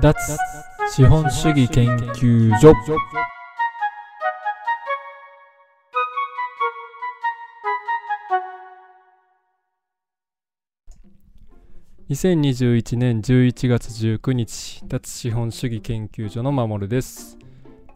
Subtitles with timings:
[0.00, 0.14] 脱
[0.94, 2.72] 資本主義研究所。
[12.08, 17.36] 2021年11月19日脱資本主義研究所の守です。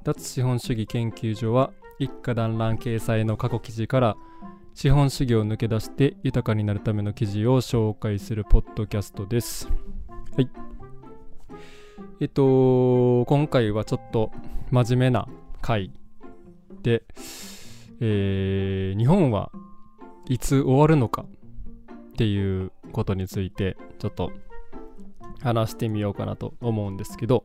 [0.03, 4.17] 脱資本主義研究所は一家団らん掲載の過去記事から
[4.75, 9.69] 資本主義を抜け出して豊かになるための記事を紹介するポッドキャストです。
[10.37, 10.72] はい。
[12.21, 14.31] えっと今回はちょっと
[14.71, 15.29] 真面目な
[15.61, 15.91] 回
[16.83, 17.03] で、
[18.01, 19.51] えー、日本は
[20.29, 21.25] いつ終わるのか
[22.13, 24.31] っていうことについてちょっと
[25.41, 27.45] 話してみようかなと思うんですけど、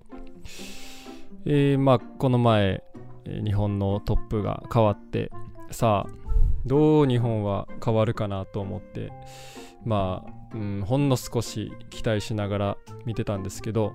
[1.46, 2.84] えー、まあこの前
[3.26, 5.32] 日本のトップが変わって
[5.72, 6.28] さあ
[6.66, 9.12] どう日本は変わるかなと思って
[9.86, 13.94] まあ、うん、ほんの少し期待しながら見てたんですけど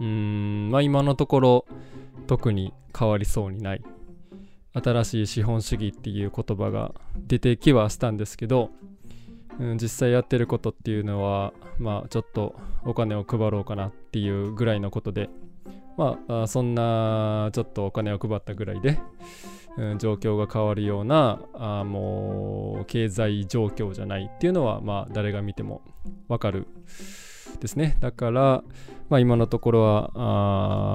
[0.00, 1.66] うーんまあ今のところ
[2.26, 3.82] 特に変わりそうにない。
[4.72, 8.70] 新しい資本主義っていう言葉が出てきはしたんですけど
[9.60, 15.28] うん、実際やってることっていうのは、まあ、ちょっとお金を配ろうかなっていうぐらいのことで、
[15.98, 18.98] まあ、そんなちょっとお金を配ったぐらいで、
[19.76, 25.82] うん、状況が変わるようなあもう経済状況じゃないっていうのは、まあ、誰が見ても
[26.28, 26.66] わかる
[27.58, 27.96] ですね。
[28.00, 28.62] だから、
[29.08, 30.10] まあ、今のところは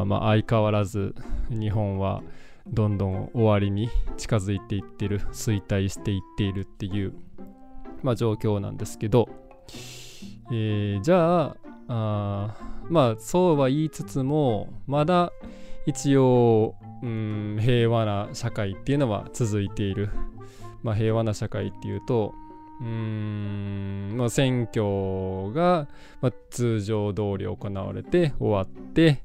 [0.02, 1.16] あ、まあ、相変わらず
[1.50, 2.24] 日本は
[2.68, 7.14] どんどん終わりに近づいていってる衰退していっているっていう
[8.06, 9.28] まあ、状況なんですけど、
[10.52, 11.56] えー、じゃあ
[11.88, 12.56] あ
[12.88, 15.32] まあそうは言いつつもまだ
[15.88, 20.12] 一応、うん、平和な社会っていうのは続いている、
[20.84, 22.36] まあ、平和な社会っていうと
[22.82, 25.88] うーん、まあ、選挙が、
[26.22, 29.22] まあ、通常通り行われて終わって、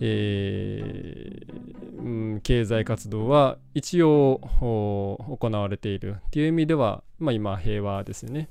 [0.00, 8.48] えー、うん、経済活動は一応行われているっていう意味では、まあ、今平和ですよね。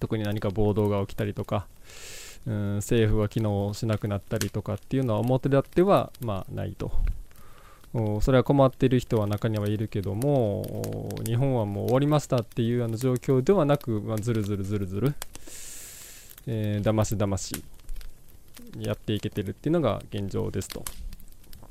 [0.00, 1.66] 特に何か暴動が起きたりとか、
[2.46, 6.92] うん、政府が機能しなくなったりとかっていうのは表立っては、まあ、ないと。
[7.92, 15.14] それは困っている人は中にはいるけども日本はもう終わりましたっていうあの状況ではなく、まあ、ずるずるずるずる、
[16.46, 17.64] えー、だましだまし
[18.78, 20.84] やっていけてるっていうのが現状ですと。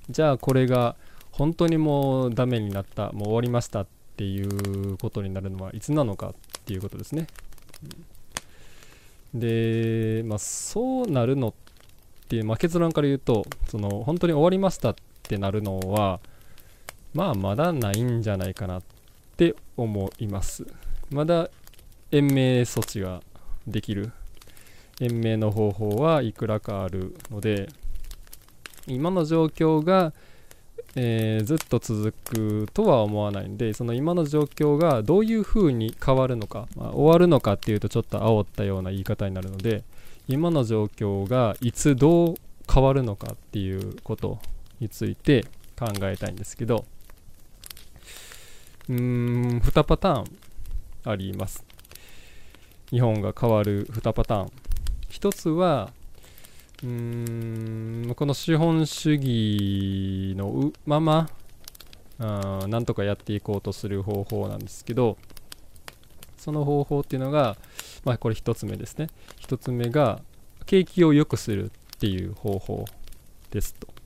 [0.10, 0.96] じゃあこれが
[1.32, 6.34] 本当にもうダメになった、もう終わりましたっていうことになるのはいつなのかっ
[6.66, 7.28] ていうことですね。
[9.34, 11.54] で、まあ、そうなるのっ
[12.28, 16.22] て、まあ、結論から言うと、その本当に終わりましたってってなるのは、
[17.14, 18.84] まあまだないんじゃないかなっ
[19.36, 20.66] て思います。
[21.10, 21.50] まだ
[22.12, 23.22] 延命措置が
[23.68, 24.12] できる
[25.02, 27.70] 延命の方法はいくらかあるので
[28.88, 30.14] 今の状況が、
[30.96, 39.84] えー、ずっと続くとは思わないんでその今の状況がどういう風に変わるのか、まあ、終わるのかっていうとちょっと煽ったような言い方になるので
[40.28, 42.36] 今の状況がいつどう
[42.72, 44.40] 変わるのかっていうこと
[44.80, 45.46] について
[45.78, 46.86] 考えたいんですけど
[48.90, 50.26] うーん2パターン
[51.04, 51.64] あります。
[52.90, 54.52] 日本が変わる2パターン。
[55.10, 55.92] 一つは
[56.84, 61.30] うーんこの資本主義のまま
[62.20, 65.18] あなんとかやっていこうとする方法なんですけど
[66.38, 67.58] その方法っていうのが、
[68.06, 69.10] まあ、これ1つ目ですね。
[69.42, 70.22] 1つ目が
[70.66, 72.86] 景気を良くするっていう方法
[73.52, 73.97] ですと。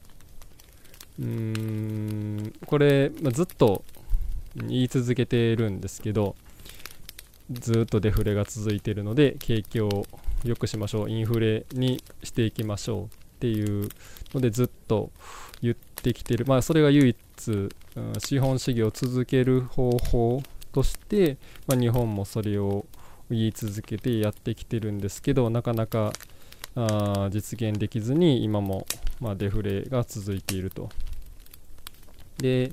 [1.19, 3.83] うーんこれ、まあ、ずっと
[4.55, 6.35] 言い続けてるんですけど
[7.51, 10.05] ずっとデフレが続いてるので景気を
[10.43, 13.07] 良くしましょうインフレにしていきましょうっ
[13.39, 13.89] ていう
[14.33, 15.11] のでずっと
[15.61, 16.45] 言ってきてる。
[16.45, 17.69] まあそれが唯一、うん、
[18.19, 22.85] 資本主義を続ける方法として、まあ、日本もそれを
[23.29, 26.13] 言い続けてやってきてるんですけどなかなか
[26.75, 28.85] あ実現できずに今も、
[29.19, 30.89] まあ、デフレが続いていると。
[32.37, 32.71] で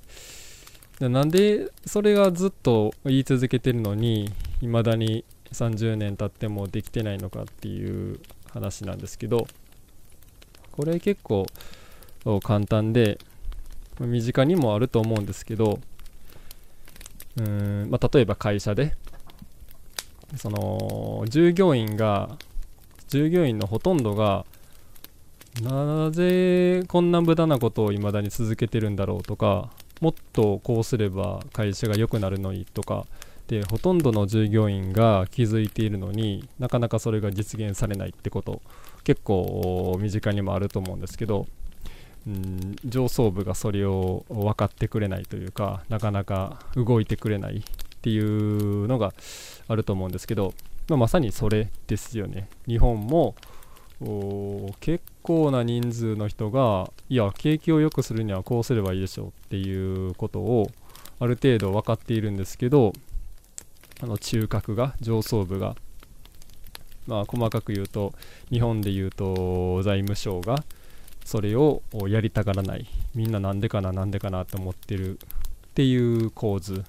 [1.01, 8.19] なんでそれがずっと言い続けてるのに未だに30年経ってもできてないのかっていう
[8.53, 9.47] 話なんですけど
[10.73, 11.47] これ結構
[12.43, 13.19] 簡単で
[14.01, 15.79] 身近にもあると思うんですけど
[17.37, 18.95] うん、まあ、例えば会社で
[20.37, 22.37] その従業員が
[23.09, 24.45] 従業員のほとんどが
[25.63, 29.71] なぜこんな無駄なことを未だに続けてるんだろうとか
[30.01, 33.07] もっとこうすれば会社が良くなるのにとか
[33.49, 38.61] でほとんどの従業員が気づいているのになかなかそれが実現されないってこと
[39.05, 41.47] 結構身近にもあると思うんですけど、
[42.27, 49.15] うん、上層部がそれを分かってくれないというかなかなか動いてくれないっていうのが
[49.67, 50.55] あると思うんですけど、
[50.89, 52.49] まあ、まさにそれですよね。
[52.67, 53.35] 日本も
[54.81, 60.71] 結構な人数の人がいや景気を良くするにはこうすればいいでしょうっていうことを
[61.19, 62.93] ある程度分かっているんですけど
[64.01, 65.75] あの中核が上層部が
[67.09, 68.13] まあ細かく言うと
[68.51, 70.63] 日本で言うと財務省が
[71.25, 72.87] それをやりたがらない。
[73.15, 75.19] みんななんでかななんでかなと思ってるっ
[75.75, 76.85] ていう構図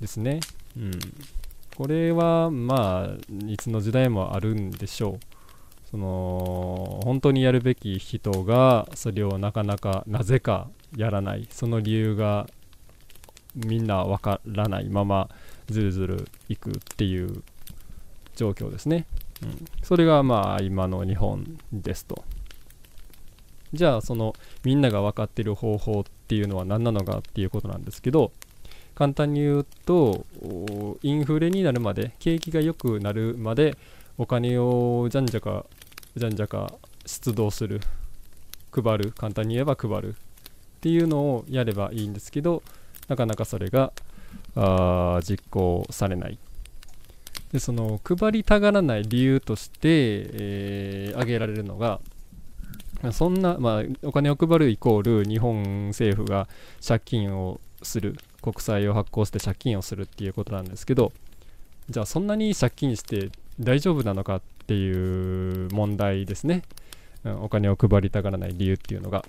[0.00, 0.40] ですね。
[0.76, 0.90] うん。
[1.80, 5.18] これはまあいつの時代もあるんでしょう。
[5.90, 11.48] その本当にやるべき人がそれをなかなかなぜかやらない。
[11.50, 12.46] その理由が
[13.54, 15.30] みんなわからないまま
[15.70, 17.42] ずるずるいくっていう
[18.36, 19.06] 状況ですね、
[19.42, 22.22] うん、それがまあ今の日本ですと。
[23.72, 24.34] じゃあその
[24.64, 28.32] みんなが分かってる方法っていうのは何なのかっていうことなんですけど
[28.94, 30.26] 簡単に言うと
[31.02, 33.76] インフレになるまで景気が良くなるまで
[34.18, 35.64] お金をじゃんじゃか
[36.16, 36.74] じゃんじゃか
[37.06, 37.80] 出動する。
[38.72, 39.12] 配る。
[39.12, 40.10] 簡単に言えば配る。
[40.10, 40.14] っ
[40.80, 42.62] ていうのをやればいいんですけど
[43.08, 43.92] なかなかそれが
[44.54, 46.38] あ実行されない。
[47.52, 52.00] でその配りたがらない理由として、えー、挙げられるのが
[53.12, 56.48] そんな、まあ、お金を配るイコール日本政府が
[56.86, 58.16] 借金をする。
[58.40, 61.12] 国債を発行して借金をするっていうことなんですけど
[61.88, 66.62] じゃあそんなに借金して大丈夫なのかっていう問題ですね、
[67.24, 69.24] うん、お金を配りたがらない理由っていうのが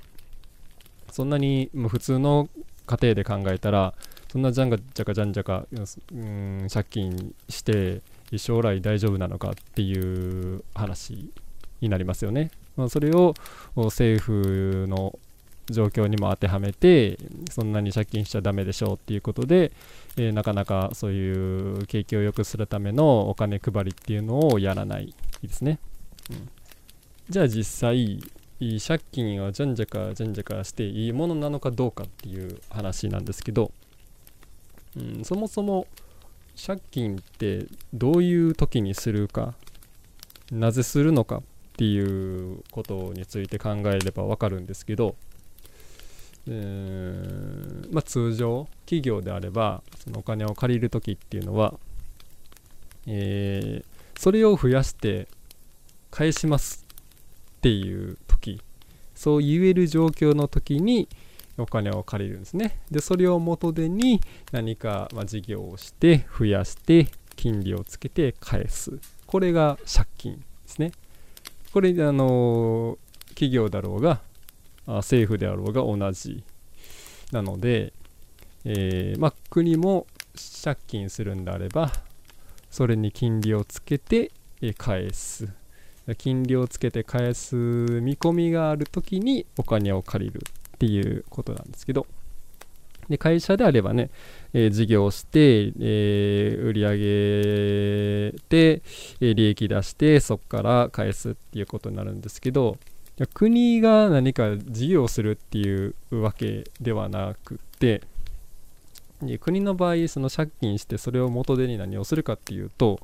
[1.12, 2.48] そんなにもう普通の
[2.86, 3.94] 家庭で考えたら
[4.32, 5.66] そんなじゃんがじゃかじゃんじゃか、
[6.14, 8.02] うん、借金して
[8.38, 11.30] 将来大丈夫なのかっていう話
[11.82, 12.52] になりますよね。
[12.78, 13.34] まあ、それを
[13.76, 15.20] 政府の
[15.70, 17.18] 状況にも当てはめて
[17.50, 19.72] そんなに借金しちゃダメでしょうっていうことで、
[20.18, 25.80] えー、なかなかそういう景気を良くするためのお金配りっていうのをやらないですね、
[26.30, 26.50] うん、
[27.30, 28.20] じゃあ実際
[28.86, 33.72] 借金はじゃんじゃかじゃんじゃかしていいものなのかどうかっていう話なんですけど、
[34.96, 35.88] うん、そもそも
[36.64, 39.56] 借金ってどういう時にするか
[40.52, 41.42] なぜするのかっ
[41.78, 45.16] ていうことについて考えればわかるんですけど、
[46.48, 51.74] え、まあ、通常企業であればそのお金を借りる時っていうのは、
[53.08, 55.28] えー、それを増やして
[56.10, 56.86] 返します
[57.58, 58.62] っていう時
[59.16, 61.08] そう言える状況の時に
[61.58, 62.80] お金を借りるんですね。
[62.90, 64.22] でそれを元手に
[64.52, 69.00] 何か、ま事業をして増やして金利をつけて返す。
[69.28, 70.92] これが借金ですね。
[71.72, 72.98] これあの
[73.30, 74.22] 企業だろうが
[74.86, 76.44] 政府であろうが同じ
[77.32, 77.94] なので、
[78.66, 80.08] えー、まあ、国も
[80.64, 81.92] 借金するんであれば
[82.70, 84.32] それに金利をつけて
[84.78, 85.50] 返す。
[86.18, 90.42] 金利をつけて返す見込みがある時にお金を借りる
[90.76, 92.08] っていうことなんですけど。
[93.10, 94.10] で会社であればね、
[94.54, 98.82] えー、事業して、えー、売り上げて、
[99.20, 102.78] え、利益出してそこから返すっていうことになるんですけど
[103.28, 108.02] 国が何か事業するっていうわけではなくて
[109.22, 113.00] で国の場合その借金してそれを元手に何をするかっていうと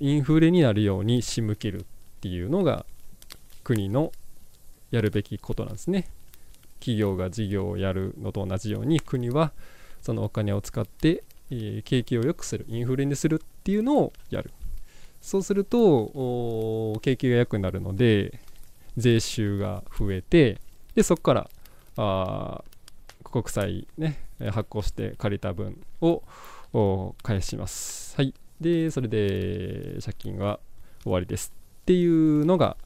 [0.00, 1.84] インフレになるように仕向けるっ
[2.20, 2.86] ていうのが
[3.64, 4.12] 国の
[4.90, 6.08] やるべきことなんですね。
[6.80, 9.52] 企業が事業をやるのと同じように国は
[10.00, 14.50] そのお金を使って、えー、景気を良くするインフレにするっていうのをやる。
[15.20, 18.40] そうすると景気が良くなるので
[18.96, 20.58] 税収が増えて
[20.94, 21.50] でそこから
[21.96, 22.62] あ
[23.24, 24.18] 国債ね
[24.50, 28.16] 発行して借りた分を返します。
[28.16, 28.34] はい。
[28.60, 30.60] で、それで借金は
[31.02, 32.76] 終わりですっていうのが、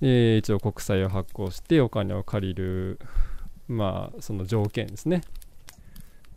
[0.00, 2.98] えー、一応国債を発行してお金を借りる、
[3.68, 5.22] まあ、その条件ですね。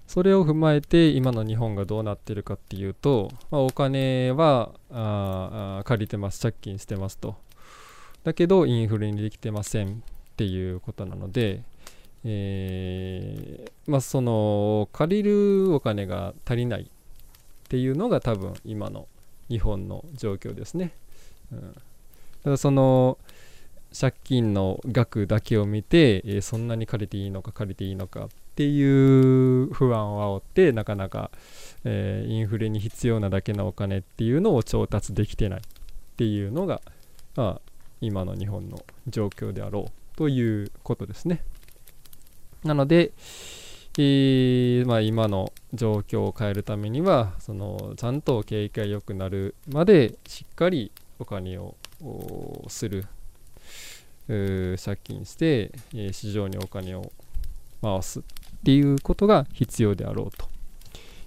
[0.05, 7.35] それを踏まえて今の日本がどうなってるかっていうと、まあ、お金はあ借りてます借金してますと
[8.23, 9.91] だけどインフレにできてませんっ
[10.37, 11.63] ていうことなので
[12.25, 16.85] えー、まあその借りるお金が足りないっ
[17.67, 19.07] ていうのが多分今の
[19.49, 20.93] 日本の状況ですね。
[21.51, 21.75] うん、
[22.43, 23.17] ただその
[23.99, 31.29] 借金の額だけを見て、えー、そんなに借りていいのか借りていいのかっていう不安を煽ってなかなか
[31.85, 35.61] えー、インフレに必要なだけのお金っていうのを調達できてないっ
[36.15, 36.81] ていうのが、
[37.35, 37.72] まあ、
[38.03, 41.41] 今の日本の状況であろうということですね。
[42.65, 43.13] なので、
[43.97, 51.75] えー、まあ、今の状況を変えるためにはそのちゃんと景気が良くなるまでしっかりお金を
[52.67, 53.05] する
[54.27, 57.11] 借金して、えー、市場にお金を
[57.81, 58.23] 回すっ
[58.65, 60.47] ていうことが必要であろうと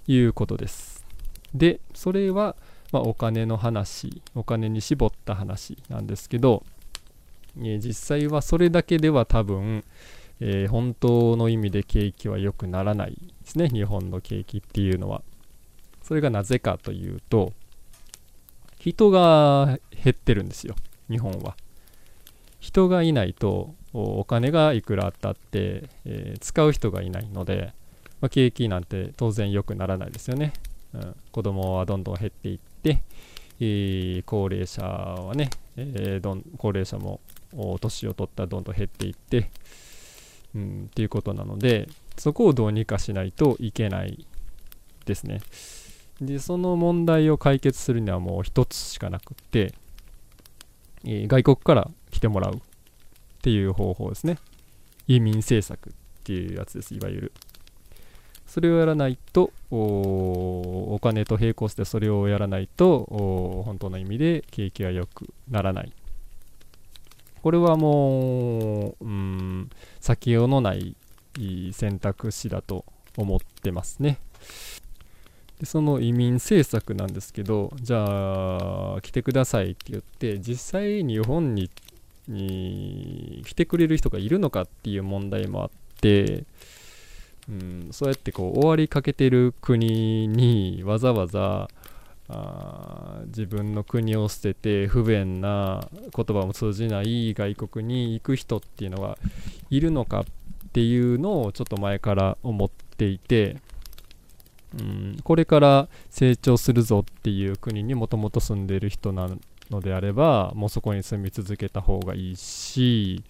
[0.07, 1.05] いうことです。
[1.55, 2.55] でそれは、
[2.91, 6.63] まあ、お金の話お金に絞った話なんですけど、
[7.61, 9.83] え、実際はそれだけでは多分
[10.39, 13.69] えー、本当の意味で景気は良くならないですね。
[13.69, 15.23] 日本の景気っていうのは。
[16.03, 17.51] それがなぜかというと
[18.79, 20.75] 人が減ってるんですよ。
[21.09, 21.57] 日本は。
[22.59, 27.73] 人がいないとお金がいくらあったって、えー、使う人がいないので、
[28.21, 30.53] まあ、景気なんて当然良くならないですよね、
[30.93, 32.66] うん、子供はどんどん減っていって、
[33.59, 37.19] えー、高齢者はね、えー、どん高齢者も
[37.79, 39.49] 年を取ったらどんどん減っていって
[40.55, 44.25] うん、っていうことなのでそこをどうにかしないといけない
[45.05, 45.41] ですね。
[46.19, 49.73] でその問題を解決するにはもう一つしかなくって、
[51.05, 52.59] えー、外国から来てもらうっ
[53.43, 54.39] ていう方法ですね。
[55.07, 57.31] 移民政策っていうやつですいわゆる。
[58.57, 63.05] それをやらないとお金と並行してそれをやらないと
[63.67, 65.93] 本当の意味で景気が良くならない
[67.43, 70.95] これはもう、うん、先よのない
[71.71, 72.83] 選択肢だと
[73.15, 74.17] 思ってますね。
[75.59, 81.69] でその移民政策なんですけど、じゃあ来てくださいって言って、実際日本に
[83.45, 85.69] 来てくれる人がいるのかっていう問題もあっ
[86.01, 86.43] て、
[87.49, 91.69] うん、そうやってこう終わりかけてる国にわざわざ
[92.29, 99.17] あ自分の国を捨てて不便な言葉も通じない外国に行く人っていうのが
[99.69, 100.25] いるのかっ
[100.73, 103.57] ていうのをちょっと前から思っていて、
[104.77, 109.29] うん、これから成長するぞっていう国にもともと住んでる人な
[109.69, 113.23] のであればもうそこに住み続けた方がいいし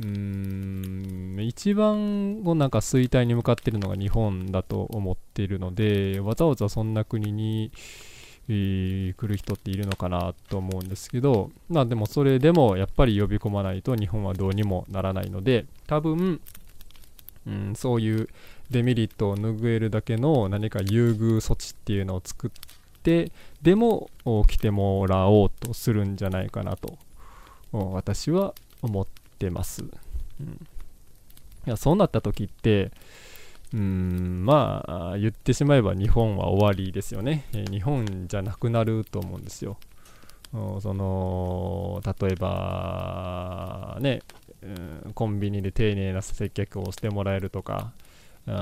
[0.00, 7.72] うーん一番をなんか衰退に向かってるのが日本だと思っているのでわざわざそんな国に、
[8.48, 16.40] えー、来る人っているのかなと思うんですけどまあでもそれでもやっぱり呼び込まないと日本はどうにもならないので多分、
[17.46, 18.28] うん、そういう
[18.70, 22.50] デメリットを拭えるだけの何か優遇措置っていうのを作っ
[23.02, 23.30] て
[23.62, 24.10] でも
[24.48, 26.98] 来てもらおうとするんじゃないかなと
[27.72, 29.84] 私は思ってってます。
[30.40, 30.46] うん、
[31.66, 32.90] いやそうなった時って
[33.74, 39.76] うんまあ言ってしまえば日本は終わりですよね、え、日本じゃなくなると思うんですよ。
[40.80, 44.22] その例えばね、
[44.62, 47.92] うん、コンビニで丁寧な接客をしてもらえるとか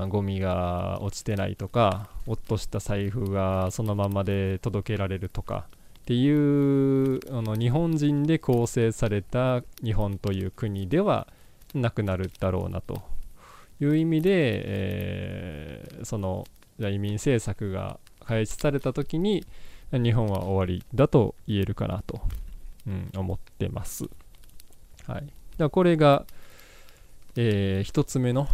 [0.09, 5.67] ゴミが落ちてないとか落とした財布がそのままで届けられるとか
[6.05, 11.29] っていうあの日本人で構成された日本という国では
[11.73, 13.01] なくなるだろうなと
[13.81, 16.45] いう意味で、えー、その
[16.79, 19.47] 移民政策が開始された時に
[19.93, 22.21] 日本は終わりだと言えるかなと、
[22.87, 24.05] うん、思ってます。
[25.07, 26.27] はい、だこれが、
[27.35, 28.47] えー、1つ目の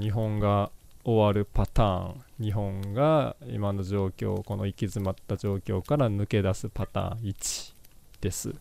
[0.00, 0.70] 日本が
[1.04, 2.24] 終わるパターン。
[2.40, 7.74] 日本が今の状況この行き詰まった状況から抜け出すパターン1
[8.20, 8.54] です。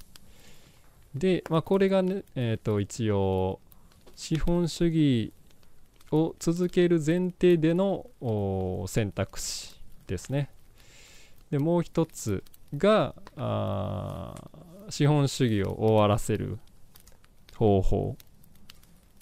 [1.15, 3.59] で、まあ、これがね、えー、と一応
[4.15, 5.33] 資本主義
[6.11, 8.05] を続ける前提での
[8.87, 10.49] 選択肢ですね。
[11.49, 12.43] でもう一つ
[12.75, 13.15] が
[14.89, 16.59] 資本主義を終わらせる
[17.55, 18.17] 方法。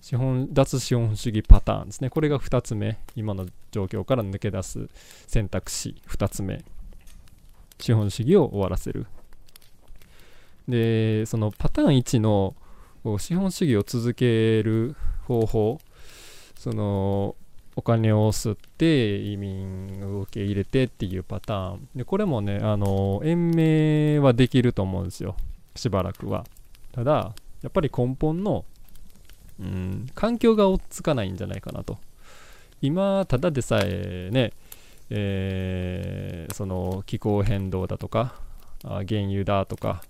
[0.01, 2.10] 資本脱資本主義パターンですね。
[2.10, 2.98] これが2つ目。
[3.15, 4.89] 今の状況から抜け出す
[5.27, 6.63] 選択肢2つ目。
[7.79, 9.05] 資本主義を終わらせる。
[10.67, 12.55] で、そのパターン1の
[13.20, 14.96] 資本主義を続ける
[15.27, 15.79] 方法、
[16.55, 17.36] その
[17.75, 21.88] お金を吸って移民を受け入れてっていうパターン。
[21.96, 25.36] で、これもね、あの、延命はできると思うんですよ。
[25.75, 26.46] しばらくは。
[26.91, 28.65] ただ、やっぱり根本の
[30.15, 31.98] 環境が追っつかないんじゃないかなと。
[32.82, 34.53] 今、ただでさえね、
[35.10, 38.36] えー、その気候変動だとか、
[38.84, 40.01] あ原油だとか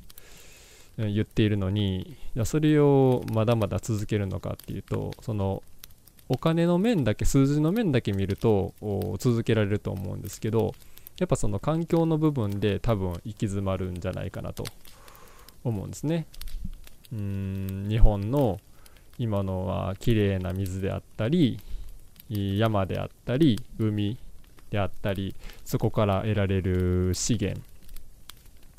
[0.97, 5.63] 言っているのに、それをまだまだ続けるのかっていうと、その
[6.33, 8.73] お金の面だけ数字の面だけ見ると
[9.19, 10.73] 続けられると思うんですけど
[11.19, 14.63] やっぱその環境の部分で多分行き詰まるんじゃないかなと
[15.65, 16.27] 思うんですね
[17.11, 18.61] うん日本の
[19.21, 21.59] 今のは綺麗な水であったり
[22.27, 24.17] 山であったり海
[24.71, 27.61] であったりそこから得られる資源、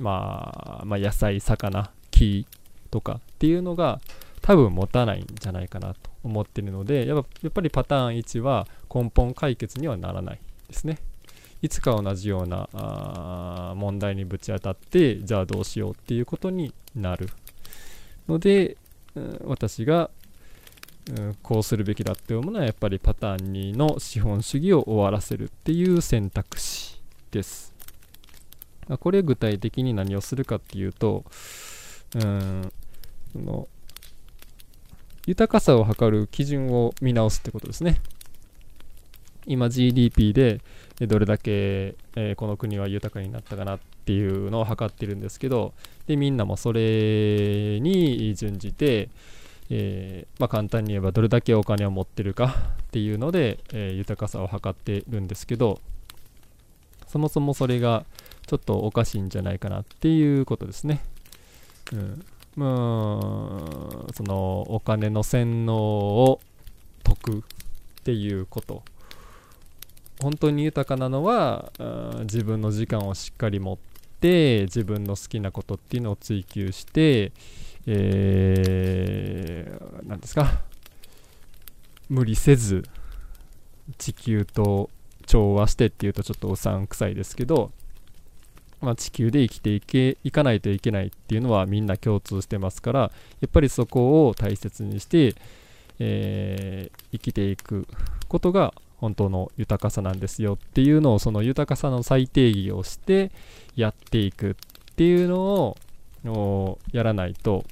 [0.01, 2.45] まあ、まあ野菜魚木
[2.91, 4.01] とかっていうのが
[4.41, 10.99] 多分持たないんじゃないかなと思ってるのでやっぱりパターン1は根本解決にはならないですね。
[11.61, 17.29] いつか同じようなあ問題にぶち当たってじゃあどうしようっていうことになる
[18.29, 18.77] ので、
[19.45, 20.11] 私が、
[21.43, 27.73] こうするべきだって思うのはやっぱりパターン2の資本主義を終わらせるっていう選択肢です。
[29.01, 31.25] これ具体的に何をするかっていうと、
[32.15, 32.73] うん、
[33.33, 33.69] その
[35.27, 38.01] 豊かさを測る基準を見直すってことですね。
[39.47, 40.61] 今 GDP で
[41.01, 45.75] どれだけ、え、この国は豊かになったかなっていうのを測ってるんですけど
[46.07, 49.09] でみんなもそれに準じて、
[49.75, 55.81] えー、まあ、簡単に言えばどれだけお金を持ってるか っていうので、えー、豊かさを測ってるんですけど
[57.07, 58.05] そもそもそれが
[58.47, 61.03] ちょっとおかしいんじゃないかなっていうことですね。
[61.91, 62.25] うん、
[62.55, 62.67] ま
[64.09, 66.41] あそのお金の洗脳を
[67.03, 67.43] 解くっ
[68.05, 68.83] ていうこと
[70.21, 71.73] 本当に豊かなのは
[72.21, 73.79] 自分の時間をしっかり持っ
[74.21, 77.33] て自分の好きなことっていうのを追求して
[77.87, 80.61] えー、何ですか？
[82.09, 82.85] 無理せず
[83.99, 84.91] 地球と
[85.27, 87.73] 調和してっていうとちょっとおさんくさいですけど、
[88.81, 93.11] まあ、地球で生きていけいかないといけないっていうのはみんな共通してますからや
[93.47, 95.35] っぱりそこを大切にして、
[95.99, 97.87] えー、生きていく
[98.29, 103.33] ことが本当の豊かさなんですよっていうのをその豊かさの再定義をして
[103.75, 104.55] やっていくっ
[104.95, 105.77] ていうの
[106.25, 107.65] をやらないと、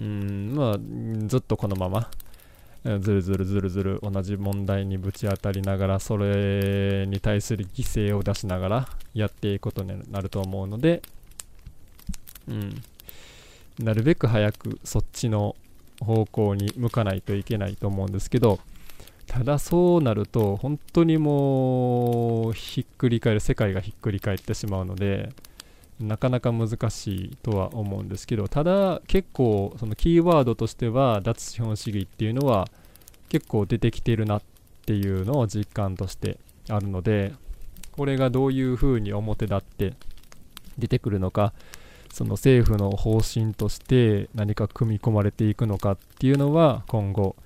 [0.00, 0.78] うん、まあ、
[1.26, 2.10] ずっとこのまま、
[2.82, 11.02] ずるずるずるずる同じ問題にぶち当たりながら、それに対する犠牲を出しながらやっていくことになると思うので、
[12.48, 12.82] うん、
[13.78, 15.54] なるべく早くそっちの
[16.00, 18.58] 方向に向かないといけないと思うんですけど、
[19.26, 25.28] ただそうなると本当にもうひっくり返る世界がひっくり返ってしまうので
[26.00, 32.68] なかなか難しいとは思うんですけどただ結構そのキーワードとしては脱資本主義っていうのは
[33.28, 34.42] 結構出てきてるなっ
[34.86, 37.32] ていうのを実感としてあるので
[37.92, 39.94] これがどういうふうに表立って
[40.78, 41.52] 出てくるのか
[42.12, 47.36] その政府の方針として何か組み込まれていくのかっていうのは今後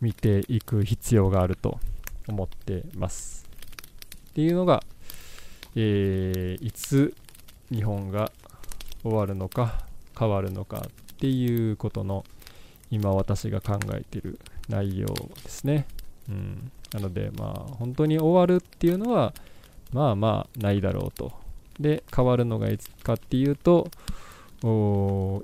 [0.00, 1.78] 見ていく必要があると
[2.28, 3.46] 思ってます。
[4.30, 4.82] っていうのが、
[5.76, 7.14] えー、いつ
[7.72, 8.30] 日本が
[9.02, 9.84] 終わるのか
[10.18, 12.24] 変わるのかっていうことの
[12.90, 15.06] 今私が考えてる内容
[15.42, 15.86] ですね。
[16.28, 19.34] うん、なのでまあ本当に終わるっていうのは
[19.92, 21.32] まあまあないだろうと。
[21.78, 23.90] で変わるのがいつかっていうと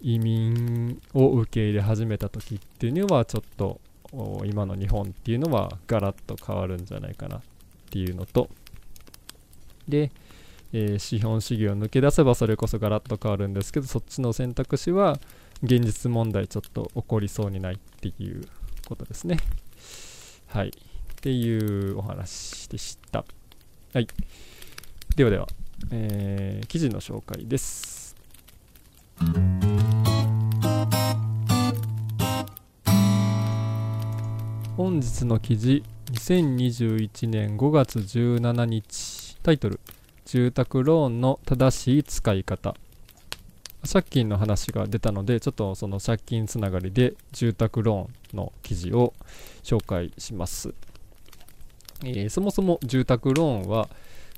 [0.03, 3.81] 移民を受け入れ始めた時っていうのはちょっと
[4.45, 7.41] 今の日本っていうのはガラッと変わるんじゃないかなっ
[7.91, 8.49] ていうのと
[9.89, 10.11] で
[10.73, 15.19] えー、資本主義を抜け出せばそれこそガラッと変わるんですけどそっちの選択肢は
[15.63, 18.47] 現実問題ちょっと起こりそうにないっていう
[18.89, 19.39] ことですね。
[20.49, 20.69] はい。
[20.69, 20.73] っ
[21.23, 23.25] ていうお話でした。
[23.93, 24.09] はい。
[25.17, 25.47] ではでは、
[25.91, 28.17] えー、記事の紹介です。
[34.77, 39.37] 本日の記事2021年5月17日。
[39.43, 39.79] タイトル。
[40.31, 42.77] 住宅ローンの正しい使い方。
[43.91, 49.13] 借金の話が出たのでちょっとその借金つながりで住宅ローンの記事を
[49.65, 50.73] 紹介します、
[52.05, 53.89] えー、そもそも住宅ローンは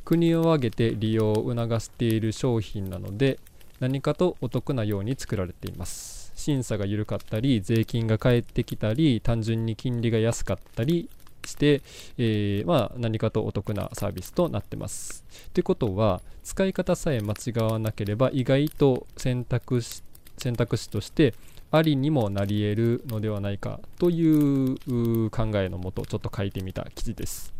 [0.06, 3.38] 国を挙げて利用を促している商品なので
[3.78, 6.32] 何かとお得なように作られています。
[6.34, 11.10] 審査が緩かったり税金が返ってきたり単純に金利が安かったり
[11.46, 11.82] して、
[12.18, 15.24] えー、まあ、何かとお得なサービスとなってます。
[15.52, 20.02] ということは使い方さえ間違わなければ意外と選択肢
[20.38, 21.34] 選択肢として
[21.70, 27.52] ありにもなり得るのではないかという考えのもとちょっと書いてみた記事です。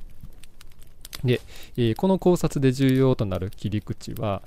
[1.25, 1.41] で、
[1.77, 4.43] えー、この考察で重要となる切り口は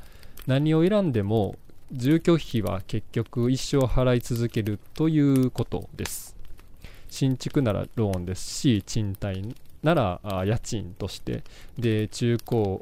[0.48, 1.56] 何を選んでも
[1.92, 6.35] 住居費は結局一生払い続けるということです。
[7.16, 11.44] 新築ならローンですし賃貸なら家賃として。
[11.80, 12.82] で中古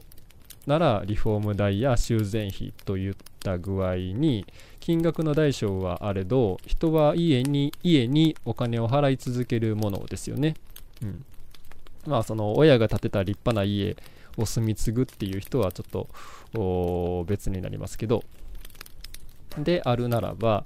[0.65, 4.45] ならリフォーム代や修繕費といった具合に
[4.79, 10.55] 金額の大小はあれど人は家に家にお金を払い続けるものですよね。
[11.03, 11.25] うん。
[12.07, 13.95] まあその親が建てた立派な家
[14.37, 18.23] を住み継ぐっていう人はちょっと別になりますけど。
[19.59, 20.63] であるならば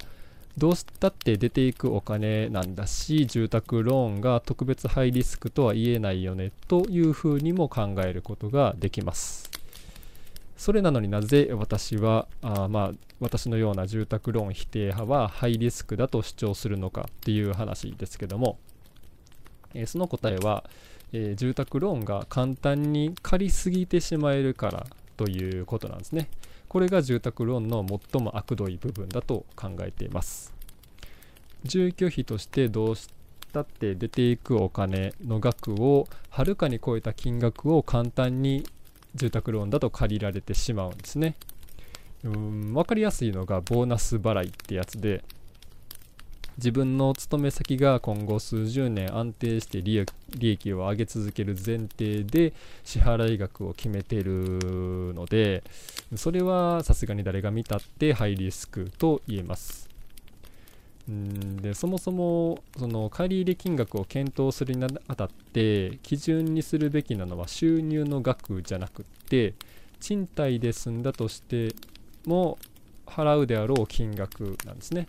[0.56, 9.50] どうしたって出ていくお金なんだし住宅ローンが特別ハイリスクとは言えないよねというふうにも考えることができます
[10.56, 18.58] それなのになぜ私はあまあ私のような住宅ローン否定派はハイリスクだと主張するのかっていう話ですけども、
[19.74, 20.64] えー、その答えは、
[21.12, 26.28] えー、住宅ローンが簡単に借りすぎてしまえるからということなんですね。
[26.68, 30.52] これが住宅ローンの最も悪どい部分だと考えています。
[31.64, 33.08] 住居費としてどうし
[33.52, 38.66] たって出ていくお金の額をはるかに超えた金額を簡単に
[39.14, 41.36] 住宅ローンだと借りられてしまうんですね。
[42.24, 45.22] うん分かりやすいのがボーナス払いってやつで
[46.58, 50.04] 自分の勤め先が今後数十年安定して利
[50.42, 54.58] 益を上げ続ける前提で支払額を決めてる
[55.14, 55.62] ので
[56.16, 59.88] それはさすがに誰が見たってハイリスクと言えます。
[61.08, 69.54] んでそもそもその借入金額を検討するにあたって基準にするべきなのは収入の額じゃなくって
[70.00, 71.74] 賃貸で済んだとして
[72.26, 72.58] も
[73.06, 75.06] 払うであろう金額なんですね。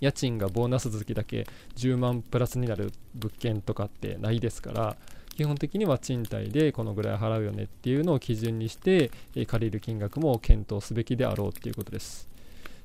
[0.00, 4.96] 家賃がボーナス月だけ10万プラスになる物件とかってないですから
[5.34, 12.28] 基本的には賃貸でこのぐらい払うよねっていうのを基準にして、え借りる金額も検討すべきであろうっていうことです。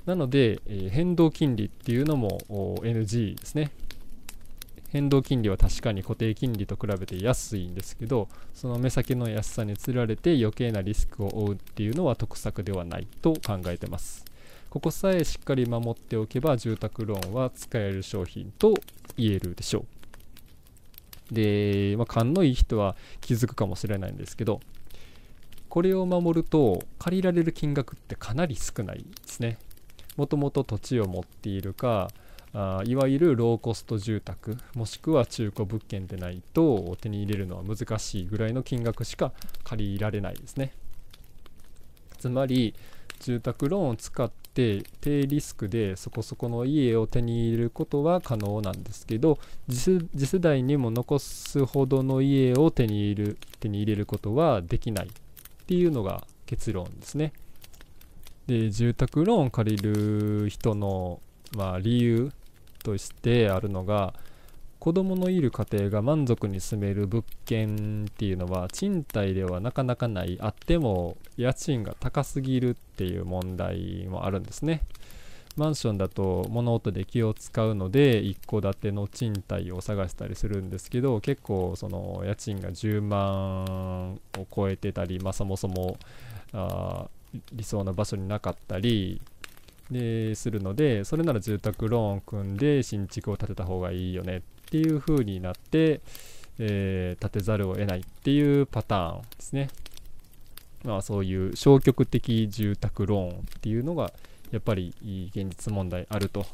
[0.08, 2.40] なので、え変動金利っていうのも
[2.82, 3.70] NG ですね。
[4.90, 14.29] 変動金利は確かに固定金利と比べて安いんですけどその目先の安さにつられて余計なリスクを負うっていうのは得策ではないと考えてます。
[14.70, 18.76] ここさえしっかり守っておけば住宅ローンは使える商品と
[19.18, 19.86] 言えるでしょ
[21.32, 21.34] う。
[21.34, 24.60] で、まあ、勘のいい人は気づくかもしれないんですけど、
[25.70, 29.58] これを守ると借りられる金額ってかなり少ないですね。
[30.18, 32.10] もともと土地を持っているか、
[32.54, 39.32] あいわゆるローコスト住宅もしくは中古物件でないと手に入れるのは難しいぐらいの金額しか
[39.64, 40.72] 借りられないですね
[42.18, 42.74] つまり
[43.20, 55.10] 住宅ローンを使って低リスクでそこそこの家を手に入れることは可能なんですけど次世代にも残すほどの家を手に入れる手に入れることはできないっ
[55.66, 57.32] ていうのが結論ですね。
[58.48, 61.22] で住宅ローン借りる人の、
[61.56, 62.32] まあ、理由
[62.84, 64.14] としてあるのが
[64.80, 74.82] 子供のいる家庭が満足に住める物件っていうのは賃貸ではなかなかないあっても家賃が高すぎるっていう問題もあるんですね。
[75.58, 85.98] マンションだと物音で気を使うので一戸建ての賃貸を探したりするんですけど結構その家賃が10万を超えてたり、まあ、そもそも
[86.54, 87.08] あ
[87.52, 89.22] 理想の場所になかったり
[89.92, 96.00] でするのでそれなら住宅ローンを組んで新築を建てた方がいいよねっっていう風になって、
[96.60, 99.70] えー、立てざるを得ないっていうパターンですね。
[100.84, 104.14] まあそういう消極的住宅ローンっていうのが
[104.52, 104.94] やっぱり
[105.34, 106.46] 現実問題あると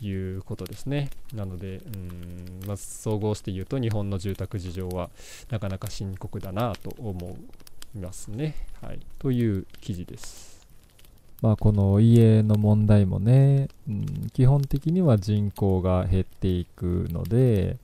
[0.00, 1.10] いうことですね。
[1.32, 5.08] なので、うんまあ、総合して言うと日本の住宅事情は
[5.48, 7.36] なかなか深刻だなと思
[7.94, 8.56] いますね。
[8.82, 10.57] はい、という記事です。
[11.40, 17.76] まあ、この家の問題もね、うん、基本的には人口が減っていくので、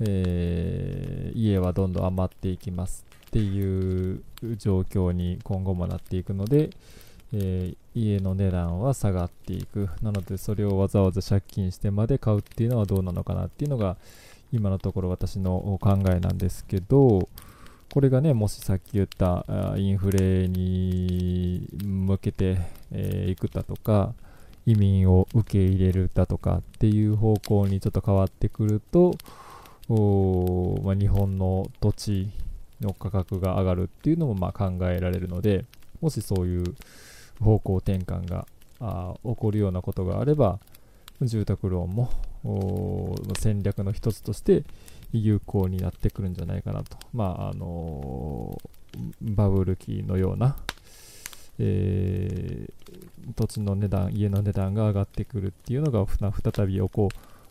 [0.00, 4.22] えー、家はどんどん余っていきますっていう
[4.56, 6.70] 状況に今後もなっていくので、
[7.34, 9.90] えー、家の値段は下がっていく。
[10.00, 13.96] なのでそれをわざわざ借金してまで買うっていうのはどうなのかなっていうのが
[14.52, 17.28] 今のところ私の考えなんですけど、
[17.92, 19.44] これがね、もしさっき言った
[19.76, 22.58] インフレに向けて、
[22.92, 24.14] えー、くだとか、
[24.66, 29.14] 移民を受け入れるだとかっていう方向にちょっと変わってくると、
[29.88, 32.30] まあ、日本の土地
[32.80, 35.64] の価格が上がるっていうのもま考えられるので、
[36.00, 36.74] もしそういう
[37.40, 38.46] 方向転換が
[38.80, 40.58] あ起こるようなことがあれば、
[41.22, 42.10] 住宅ローンも
[43.38, 44.64] 戦略の一つとして
[45.12, 46.98] 有効になってくるんじゃないかなと。
[47.12, 50.56] まあ、あのー、バブル期のような、
[51.58, 57.08] えー、土地の値段、家の値段が上がってくるっていうのが再び起こ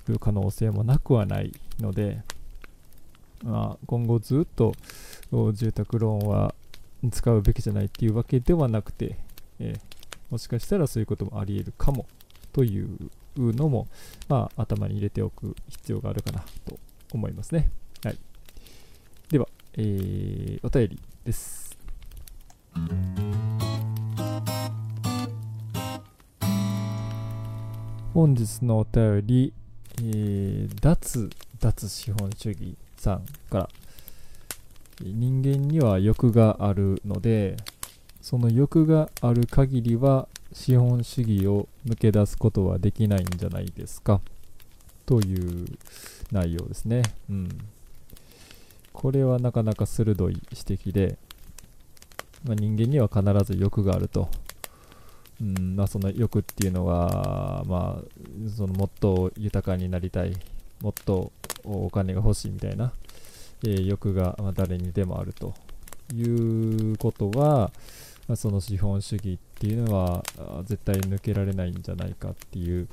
[0.08, 2.22] る可能性もなくはないので、
[3.44, 4.74] まあ、今後ずっと
[5.54, 6.56] 住宅ローンは
[7.12, 9.18] 使うべきじゃないっていうわけではなくて、
[9.60, 9.80] えー、
[10.30, 12.06] もしかしたらそういうこともあり得るかも
[12.54, 12.90] という
[13.36, 13.88] のも、
[14.28, 16.80] まあ、頭に入れておく必要があるかなと
[17.14, 17.70] 思いますね。
[18.04, 18.18] はい、
[19.30, 21.78] では、えー、お便りです。
[28.16, 29.54] 本日のお便り、
[30.00, 33.70] えー、脱脱資本主義さんから
[35.02, 37.58] 人間には欲があるので
[38.22, 44.22] その欲がある限りは資本主義を抜け出すことはできないんじゃないですか
[45.06, 45.68] という
[46.32, 47.02] 内容ですね。
[47.30, 47.50] うん。
[48.94, 51.18] これはなかなか鋭い指摘で、
[52.46, 54.30] まあ、人間には必ず欲があると。
[55.42, 60.34] うんまあ、その欲っていうのは、まあ、そのもっと豊かになりたい、
[60.82, 61.32] もっと
[61.64, 62.94] お金が欲しいみたいな、
[63.64, 65.54] えー、欲が、ま誰にでもあると
[66.14, 67.72] いうことは、
[68.28, 70.24] まあ、その資本主義っていうのは
[70.64, 72.88] 絶対抜けられないんじゃないかっていう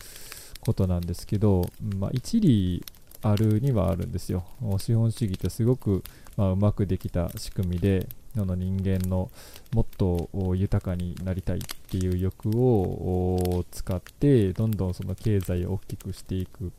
[0.61, 2.85] ことなんですけど、まあ、一理
[3.23, 4.45] あるにはあるんですよ。
[4.79, 6.03] 資本主義ってすごく、
[6.37, 9.31] まあ、うまくできた仕組みで、の人間の
[9.73, 16.71] もっと豊かになりたいっていう欲を使ってどんどんその経済を大きくしていくっ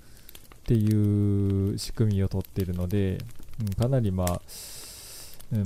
[0.66, 3.18] ていう仕組みをとっているので、
[3.60, 4.42] うん、かなりまあ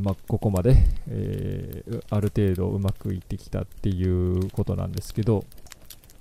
[0.02, 0.76] まあ、ここまで、
[1.08, 5.46] えー、ある程度うまくいってきたっていうことなんですけど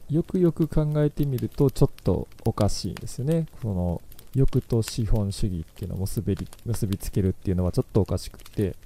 [0.09, 3.47] よくよく考えてみるとちょっとおかしいんですよね。
[3.61, 4.03] この
[4.37, 8.77] 欲と資本主義っていうのを結び結びつけるっていうのはちょっとおかしくて、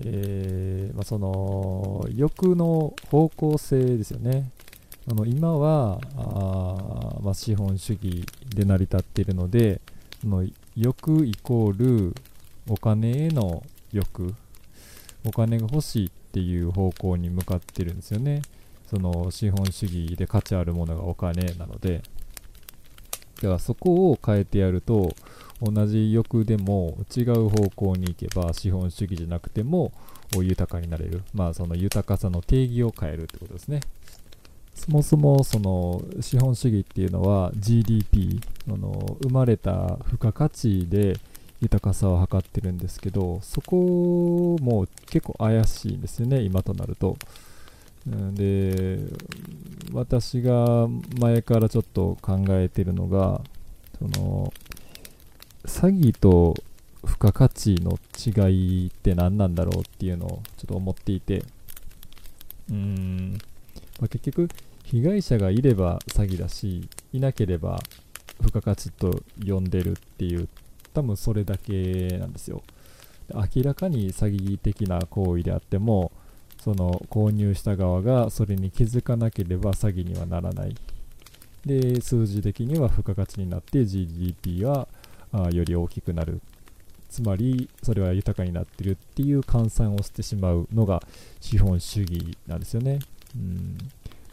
[0.00, 4.50] えー、まあ、その欲の方向性ですよね。
[5.10, 9.82] あの今はあ、まあ、資本主義で成り立っているので
[10.22, 11.72] その欲イコー
[12.08, 12.14] ル
[12.66, 14.34] お金への欲
[15.26, 18.42] お金が欲しいっていう方向に向かってるんですよね。
[18.86, 22.02] その資本主義で価値あるものがお金なので。
[23.44, 25.14] だからそこを変えてやると
[25.60, 29.92] 同じ欲でも違う方向に行けば資本主義じゃなくても
[30.34, 31.22] 豊かになれる。
[31.34, 33.80] まあその豊かさの定義を変えるってことですね。
[34.74, 41.18] そもそもその資本主義っていうのは GDP あの生まれた付加価値で
[41.60, 47.16] 豊かさを測ってるんですけどそこも結構怪しいんですよね今となると。
[48.06, 48.98] で
[49.92, 50.88] 私が
[51.18, 53.40] 前からちょっと考えてるのが
[53.98, 54.52] その
[55.64, 56.54] 詐欺と
[57.04, 61.42] 付加価値の違いって何なんだろうっていうのをちょっと思っていて。
[62.70, 63.38] うーん、
[64.00, 64.48] まあ、結局
[64.84, 67.78] 被害者がいれば詐欺だしいなければ
[68.40, 70.48] 付加価値と呼んでるっていう
[70.92, 72.62] 多分それだけなんですよ。
[73.32, 76.12] 明らかに詐欺的な行為であっても
[76.64, 80.74] その購入した側がそれに気づかなければ詐欺にはならない。
[81.66, 84.88] で数字的には付加価値になって GDP は
[85.30, 86.40] あより大きくなる。
[87.10, 91.02] つまりそれは豊かになってるっていう換算をしてしまうのが
[91.38, 92.98] 資本主義なんですよね、
[93.36, 93.76] うん。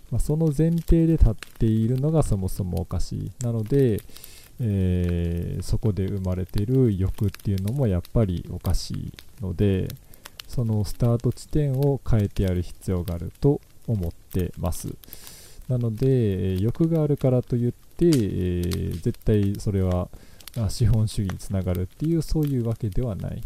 [0.09, 3.31] まあ、その前提で立っているのがそもそもおかしい。
[3.43, 4.01] なので、
[4.61, 9.89] えー、そこで生まれてる欲っていうのもやっぱりおかしいので
[10.51, 14.93] そのスタート地点を変えてやる必要があると思ってます。
[15.69, 20.09] なので欲があるからといって、えー、絶対それは
[20.67, 23.41] 資本主義につながるっていうそういうわけではない、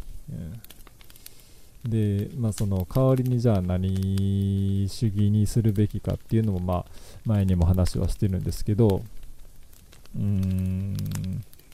[1.86, 6.86] うん、でまあその代わりにじゃあ何主義にするべきかっていうのもまあ
[7.26, 9.04] 前にも話はしてるんですけど
[10.16, 10.96] うーん、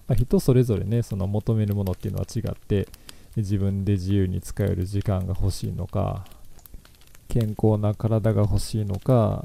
[0.09, 2.89] ま、人それぞれねその求めるものっていうのは違って
[3.37, 6.25] 自分で自由に使える時間が欲しいのか
[7.29, 9.41] 健康な体が欲しいのか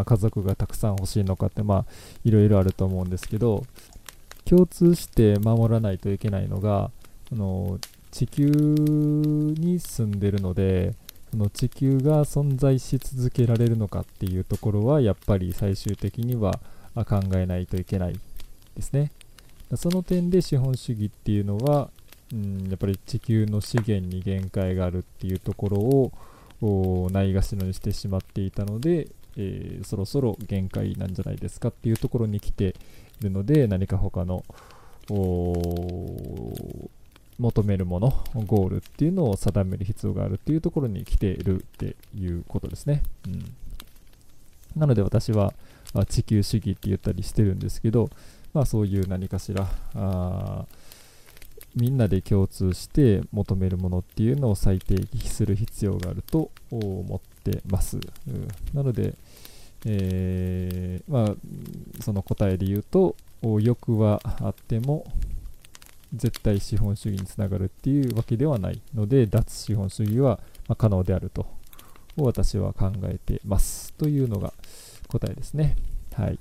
[0.00, 1.84] あ家族がたくさん欲しいのかってまあ
[2.24, 3.64] いろいろあると思うんですけど
[4.46, 6.90] 共通して守らないといけないのが
[7.30, 7.78] あの
[8.10, 10.94] 地球に住んでるので
[11.30, 16.58] その地球が存在し続けられるのかっていうところはやっぱり最終的には
[16.94, 18.18] 考えないといけない
[18.74, 19.10] ですね。
[19.74, 21.90] その点で資本主義っていうのは、
[22.32, 32.74] うん、やっぱり地球の資源に限界があるっていうところをないがしろにしてしまっていたので、えー、そろそろ限界なんじゃないですかっていうところに来て
[33.20, 34.44] いるので何か他の
[37.38, 43.02] 求めるものゴールっていうのを定める必要があるっていうところに来ているっていうことですね。
[43.26, 43.54] うん、
[44.74, 45.54] なので私は
[46.08, 48.10] 地球主義って言ったりしてるんですけど、
[48.52, 50.64] まあ、そういう何かしらあ
[51.76, 57.98] みんなで共通して求めるものっていうのを再定義する必要があると思ってます。
[58.26, 59.14] うん、なので、
[59.84, 63.14] えー、まあ、その答えで言うと、
[63.60, 65.04] 欲はあっても
[66.14, 70.40] 絶対資本主義につながるっていうわけではないので、脱資本主義は
[70.78, 71.46] 可能であると
[72.16, 74.54] 私は考えてますというのが
[75.08, 75.76] 答えですね。
[76.14, 76.38] はい。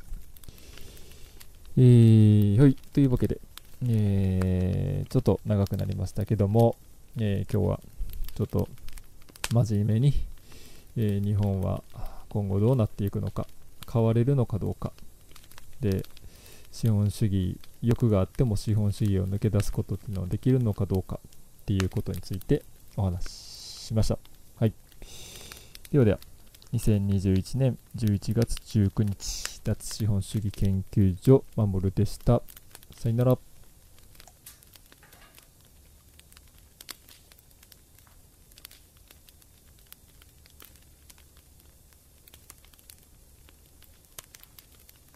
[1.77, 2.75] えー、はい。
[2.93, 3.41] というわけで、
[3.83, 6.75] えー、ちょっと長くなりましたけども、
[7.17, 7.79] えー、今日は
[8.35, 8.67] ちょっと
[9.51, 10.13] 真面目に、
[10.97, 11.83] えー、日本は
[12.29, 13.47] 今後どうなっていくのか、
[13.91, 14.91] 変われるのかどうか、
[15.79, 16.03] で、
[16.71, 22.63] 資本主義、欲があっても資本主義を抜け出すことっていうのはできるのかどうかっていうことについて
[22.97, 23.31] お話し
[23.87, 24.17] しました。
[24.57, 24.73] はい。
[25.91, 26.19] ではでは、
[26.73, 32.41] 2021年11月19日、脱資本主義研究所、守でした。
[32.97, 33.54] さよなら。